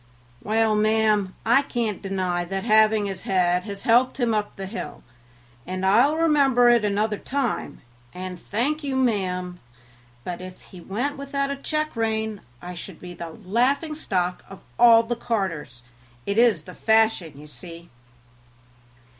[0.41, 5.03] "Well, ma'am, I can't deny that having his head has helped him up the hill,
[5.67, 9.59] and I'll remember it another time, and thank you, ma'am;
[10.23, 14.61] but if he went without a check rein I should be the laughing stock of
[14.79, 15.83] all the carters;
[16.25, 17.91] it is the fashion, you see."